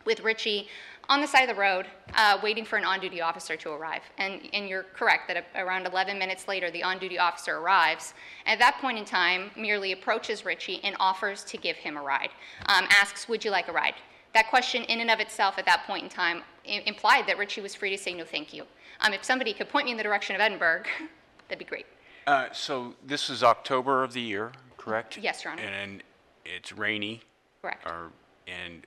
[0.06, 0.68] with Richey
[1.10, 4.02] on the side of the road, uh, waiting for an on-duty officer to arrive.
[4.18, 8.14] And, and you're correct that around 11 minutes later, the on-duty officer arrives.
[8.46, 12.30] At that point in time, merely approaches Richey and offers to give him a ride.
[12.66, 13.94] Um, asks, "Would you like a ride?"
[14.34, 17.60] That question, in and of itself, at that point in time, i- implied that Richey
[17.60, 18.64] was free to say no, thank you.
[19.00, 20.84] Um, if somebody could point me in the direction of Edinburgh,
[21.48, 21.86] that'd be great.
[22.28, 25.16] Uh, So this is October of the year, correct?
[25.16, 25.62] Yes, Your Honor.
[25.62, 26.04] And
[26.44, 27.22] it's rainy?
[27.62, 27.84] Correct.
[27.84, 28.12] Or,
[28.46, 28.86] and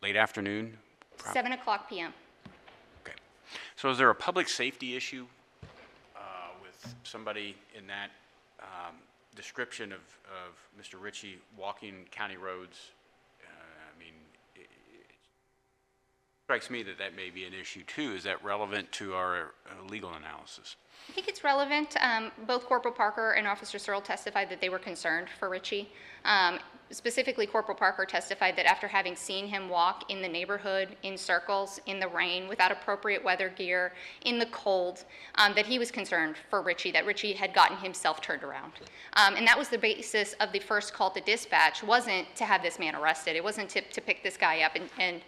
[0.00, 0.78] late afternoon?
[1.22, 2.12] Prob- 7 o'clock p.m.
[3.02, 3.16] Okay.
[3.76, 5.26] So is there a public safety issue
[6.16, 6.18] uh,
[6.62, 8.10] with somebody in that
[8.60, 8.96] um,
[9.34, 11.00] description of, of Mr.
[11.00, 12.78] Richey walking county roads?
[13.42, 14.14] Uh, I mean,
[14.54, 15.10] it it
[16.44, 18.12] strikes me that that may be an issue too.
[18.14, 20.76] Is that relevant to our uh, legal analysis?
[21.08, 21.96] I think it's relevant.
[22.00, 25.88] Um, both Corporal Parker and Officer Searle testified that they were concerned for Richey.
[26.24, 26.58] Um,
[26.90, 31.80] specifically, Corporal Parker testified that after having seen him walk in the neighborhood in circles,
[31.86, 33.92] in the rain, without appropriate weather gear,
[34.24, 35.04] in the cold,
[35.36, 38.72] um, that he was concerned for Richey, that Richey had gotten himself turned around.
[39.14, 42.62] Um, and that was the basis of the first call to dispatch, wasn't to have
[42.62, 43.36] this man arrested.
[43.36, 45.22] It wasn't to, to pick this guy up and, and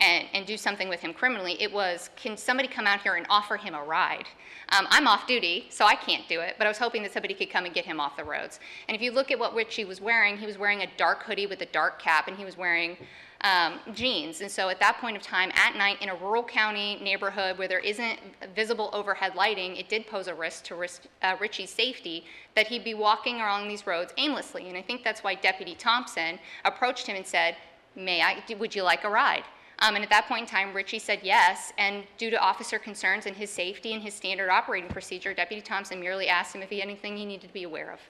[0.00, 1.60] and, and do something with him criminally.
[1.60, 4.26] It was, can somebody come out here and offer him a ride?
[4.70, 7.34] Um, I'm off duty, so I can't do it, but I was hoping that somebody
[7.34, 8.60] could come and get him off the roads.
[8.86, 11.46] And if you look at what Richey was wearing, he was wearing a dark hoodie
[11.46, 12.96] with a dark cap, and he was wearing
[13.42, 14.40] um, jeans.
[14.40, 17.68] And so at that point of time, at night, in a rural county neighborhood where
[17.68, 18.18] there isn't
[18.54, 22.84] visible overhead lighting, it did pose a risk to risk, uh, Richey's safety that he'd
[22.84, 24.68] be walking along these roads aimlessly.
[24.68, 27.56] And I think that's why Deputy Thompson approached him and said,
[27.96, 29.44] May I, would you like a ride?
[29.80, 31.72] Um, and at that point in time, Richey said yes.
[31.78, 36.00] And due to officer concerns and his safety and his standard operating procedure, Deputy Thompson
[36.00, 38.00] merely asked him if he had anything he needed to be aware of.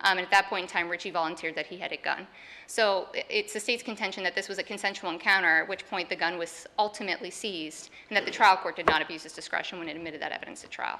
[0.00, 2.26] Um, and at that point in time, Richey volunteered that he had a gun.
[2.66, 6.16] So it's the state's contention that this was a consensual encounter, at which point the
[6.16, 9.88] gun was ultimately seized, and that the trial court did not abuse its discretion when
[9.88, 10.98] it admitted that evidence at trial.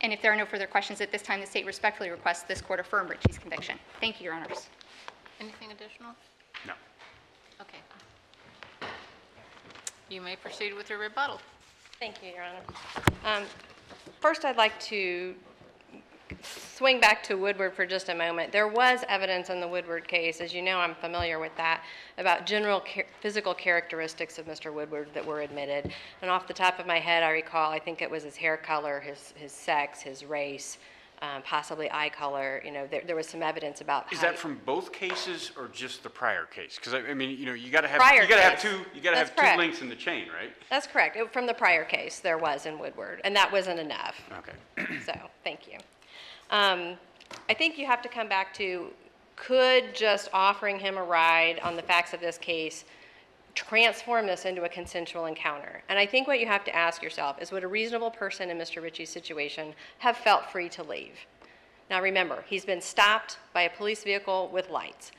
[0.00, 2.60] And if there are no further questions at this time, the state respectfully requests this
[2.60, 3.78] court affirm Richey's conviction.
[4.00, 4.68] Thank you, Your Honors.
[5.40, 6.12] Anything additional?
[6.66, 6.74] No.
[7.60, 7.78] Okay.
[10.08, 11.40] You may proceed with your rebuttal.
[11.98, 13.40] Thank you, Your Honor.
[13.42, 13.44] Um,
[14.24, 15.34] First, I'd like to
[16.42, 18.52] swing back to Woodward for just a moment.
[18.52, 21.82] There was evidence in the Woodward case, as you know, I'm familiar with that,
[22.16, 24.72] about general cha- physical characteristics of Mr.
[24.72, 25.92] Woodward that were admitted.
[26.22, 28.56] And off the top of my head, I recall, I think it was his hair
[28.56, 30.78] color, his, his sex, his race,
[31.24, 34.12] um, possibly eye color, you know, there, there was some evidence about.
[34.12, 34.32] Is height.
[34.32, 36.76] that from both cases or just the prior case?
[36.76, 39.00] Because I, I mean, you know, you gotta have, Prior you gotta have two, you
[39.00, 40.52] gotta That's have two links in the chain, right?
[40.70, 41.16] That's correct.
[41.16, 44.20] It- From the prior case, there was in Woodward, and that wasn't enough.
[44.38, 45.00] Okay.
[45.04, 45.78] So, thank you.
[46.50, 46.96] Um,
[47.48, 48.88] I think you have to come back to,
[49.36, 52.84] could just offering him a ride on the facts of this case
[53.54, 55.82] transform this into a consensual encounter?
[55.88, 58.58] And I think what you have to ask yourself is, would a reasonable person in
[58.58, 58.82] Mr.
[58.82, 61.14] Richey's situation have felt free to leave?
[61.90, 65.12] Now, remember, he's been stopped by a police vehicle with lights.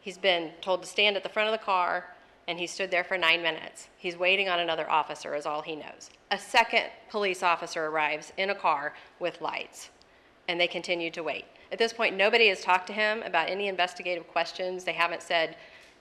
[0.00, 2.14] He's been told to stand at the front of the car,
[2.48, 3.88] and he stood there for nine minutes.
[3.96, 6.10] He's waiting on another officer, is all he knows.
[6.30, 9.90] A second police officer arrives in a car with lights,
[10.48, 11.44] and they continue to wait.
[11.72, 14.84] At this point, nobody has talked to him about any investigative questions.
[14.84, 15.56] They haven't said,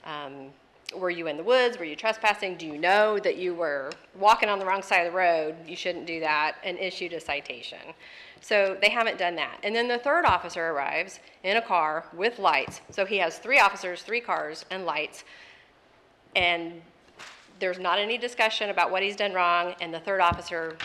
[0.05, 0.47] um,
[0.95, 1.77] were you in the woods?
[1.77, 2.55] Were you trespassing?
[2.55, 5.55] Do you know that you were walking on the wrong side of the road?
[5.67, 7.79] You shouldn't do that, and issued a citation.
[8.41, 9.59] So they haven't done that.
[9.63, 12.81] And then the third officer arrives in a car with lights.
[12.89, 15.23] So he has three officers, three cars, and lights.
[16.35, 16.81] And
[17.59, 20.77] there's not any discussion about what he's done wrong, and the third officer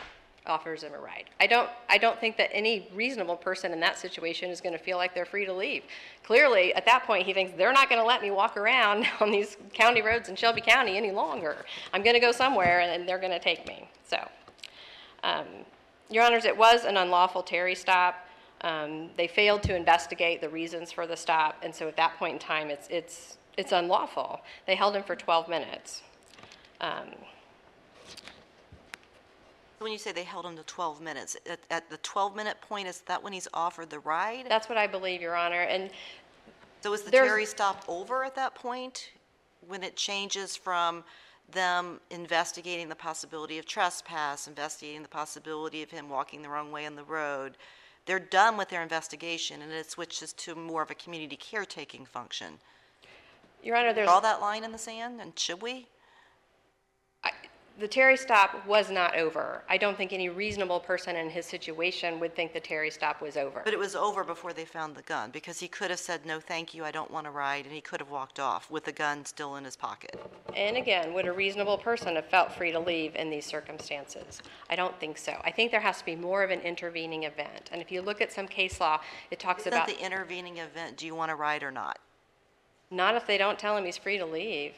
[0.46, 1.24] offers him a ride.
[1.40, 4.98] I don't, I don't think that any reasonable person in that situation is gonna feel
[4.98, 5.82] like they're free to leave.
[6.22, 9.56] Clearly, at that point, he thinks, they're not gonna let me walk around on these
[9.72, 11.64] county roads in Shelby County any longer.
[11.92, 14.18] I'm gonna go somewhere, and they're gonna take me, so.
[15.22, 15.46] Um,
[16.10, 18.26] Your Honors, it was an unlawful Terry stop.
[18.60, 22.34] Um, They failed to investigate the reasons for the stop, and so at that point
[22.34, 24.42] in time, it's, it's, it's unlawful.
[24.66, 26.02] They held him for 12 minutes.
[26.82, 27.08] Um,
[29.84, 33.02] When you say they held him to 12 minutes, at, at the 12-minute point, is
[33.02, 34.46] that when he's offered the ride?
[34.48, 35.90] That's what I believe, Your Honor, and
[36.80, 39.10] So is the there's- Terry stop over at that point?
[39.68, 41.04] When it changes from
[41.50, 46.86] them investigating the possibility of trespass, investigating the possibility of him walking the wrong way
[46.86, 47.58] on the road?
[48.06, 52.54] They're done with their investigation and it switches to more of a community caretaking function.
[53.62, 55.88] Your Honor, there's, Draw that line in the sand and should we?
[57.78, 59.62] The Terry stop was not over.
[59.68, 63.36] I don't think any reasonable person in his situation would think the Terry stop was
[63.36, 63.62] over.
[63.64, 66.38] But it was over before they found the gun because he could have said, no,
[66.38, 68.92] thank you, I don't want to ride, and he could have walked off with the
[68.92, 70.20] gun still in his pocket.
[70.54, 74.40] And again, would a reasonable person have felt free to leave in these circumstances?
[74.70, 75.36] I don't think so.
[75.44, 77.70] I think there has to be more of an intervening event.
[77.72, 79.00] And if you look at some case law,
[79.32, 81.98] it talks Isn't about, the intervening event, do you want to ride or not?
[82.90, 84.74] not if they don't tell him he's free to leave.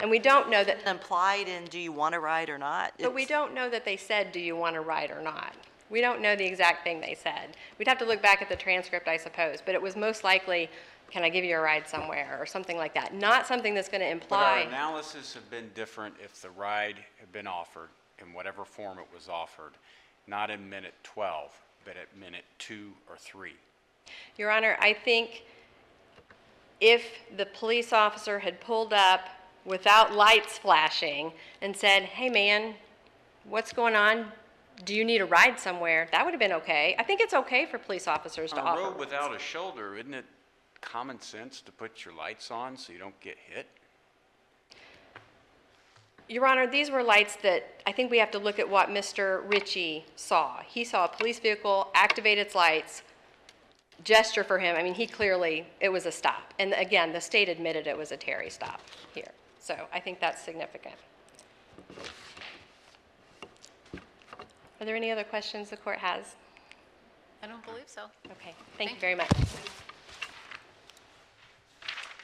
[0.00, 2.92] And we don't know that, Implied in do you want to ride or not?
[2.98, 5.54] but we It's- don't know that they said, do you want to ride or not?
[5.90, 7.56] We don't know the exact thing they said.
[7.78, 10.70] We'd have to look back at the transcript, I suppose, but it was most likely,
[11.10, 13.12] can I give you a ride somewhere, or something like that.
[13.12, 17.04] Not something that's going to But our imply, analysis have been different if the ride
[17.18, 17.88] had been offered,
[18.20, 19.72] in whatever form it was offered,
[20.26, 21.52] not in minute 12,
[21.84, 23.56] but at minute two or three.
[24.36, 25.42] Your Honor, I think
[26.80, 27.04] if
[27.36, 29.28] the police officer had pulled up
[29.64, 31.32] without lights flashing
[31.62, 32.74] and said, hey, man,
[33.44, 34.26] what's going on?
[34.84, 36.08] Do you need a ride somewhere?
[36.12, 36.96] That would have been okay.
[36.98, 38.82] I think it's okay for police officers to On a offer.
[38.82, 40.24] road without a shoulder, isn't it
[40.80, 43.66] common sense to put your lights on so you don't get hit?
[46.28, 49.42] Your Honor, these were lights that, I think we have to look at what Mr.
[49.52, 50.60] Richey saw.
[50.66, 53.02] He saw a police vehicle activate its lights,
[54.04, 54.76] gesture for him.
[54.76, 56.54] I mean, he clearly, it was a stop.
[56.58, 58.80] And again, the state admitted it was a Terry stop
[59.12, 59.32] here.
[59.60, 60.94] So I think that's significant.
[64.80, 66.34] Are there any other questions the court has?
[67.42, 68.02] I don't believe so.
[68.32, 69.30] Okay, thank you very much.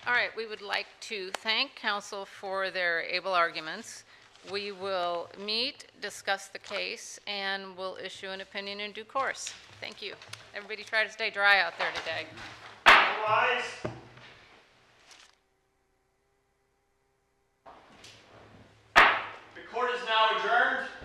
[0.07, 4.05] All right, we would like to thank counsel for their able arguments.
[4.51, 9.53] We will meet, discuss the case, and we'll issue an opinion in due course.
[9.81, 10.15] Thank you.
[10.55, 12.27] Everybody try to stay dry out there today.
[13.27, 13.96] Rise.
[19.77, 20.96] Court is now adjourned.